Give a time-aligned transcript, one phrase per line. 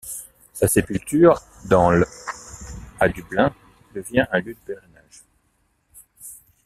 [0.55, 1.39] Sa sépulture
[1.69, 2.07] dans l'
[2.99, 3.53] à Dublin
[3.93, 5.21] devient un lieu de pèlerinage.